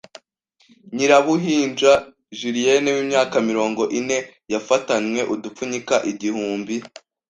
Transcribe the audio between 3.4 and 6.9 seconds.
mirongo ine yafatanwe udupfunyika igihumbi